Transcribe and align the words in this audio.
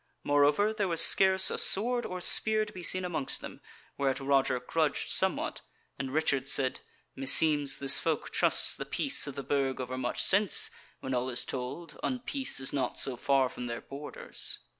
Moreover, 0.23 0.73
there 0.73 0.87
was 0.87 0.99
scarce 0.99 1.51
a 1.51 1.59
sword 1.59 2.07
or 2.07 2.21
spear 2.21 2.65
to 2.65 2.73
be 2.73 2.81
seen 2.81 3.05
amongst 3.05 3.41
them, 3.41 3.61
whereat 3.99 4.19
Roger 4.19 4.59
grudged 4.59 5.09
somewhat, 5.09 5.61
and 5.99 6.11
Richard 6.11 6.47
said: 6.49 6.79
"Meseems 7.15 7.77
this 7.77 7.99
folk 7.99 8.31
trusts 8.33 8.75
the 8.75 8.83
peace 8.83 9.27
of 9.27 9.35
the 9.35 9.43
Burg 9.43 9.79
overmuch 9.79 10.23
since, 10.23 10.71
when 11.01 11.13
all 11.13 11.29
is 11.29 11.45
told, 11.45 11.99
unpeace 12.03 12.59
is 12.59 12.73
not 12.73 12.97
so 12.97 13.15
far 13.15 13.47
from 13.47 13.67
their 13.67 13.81
borders." 13.81 14.57